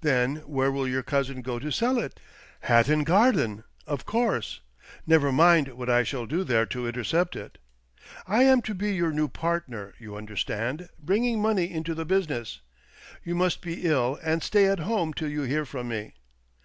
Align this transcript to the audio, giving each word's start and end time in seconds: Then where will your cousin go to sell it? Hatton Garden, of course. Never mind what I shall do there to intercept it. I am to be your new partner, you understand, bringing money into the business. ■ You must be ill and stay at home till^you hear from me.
Then 0.00 0.36
where 0.38 0.72
will 0.72 0.88
your 0.88 1.04
cousin 1.04 1.40
go 1.40 1.60
to 1.60 1.70
sell 1.70 1.96
it? 2.00 2.18
Hatton 2.62 3.04
Garden, 3.04 3.62
of 3.86 4.04
course. 4.04 4.60
Never 5.06 5.30
mind 5.30 5.68
what 5.74 5.88
I 5.88 6.02
shall 6.02 6.26
do 6.26 6.42
there 6.42 6.66
to 6.66 6.88
intercept 6.88 7.36
it. 7.36 7.58
I 8.26 8.42
am 8.42 8.60
to 8.62 8.74
be 8.74 8.92
your 8.92 9.12
new 9.12 9.28
partner, 9.28 9.94
you 10.00 10.16
understand, 10.16 10.88
bringing 10.98 11.40
money 11.40 11.70
into 11.70 11.94
the 11.94 12.04
business. 12.04 12.60
■ 13.14 13.16
You 13.22 13.36
must 13.36 13.62
be 13.62 13.82
ill 13.84 14.18
and 14.24 14.42
stay 14.42 14.66
at 14.66 14.80
home 14.80 15.14
till^you 15.14 15.46
hear 15.46 15.64
from 15.64 15.86
me. 15.86 16.14